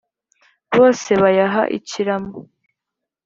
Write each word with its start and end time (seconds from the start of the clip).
Bose 0.75 1.11
bayaha 1.23 1.61
ikiramo, 1.77 2.37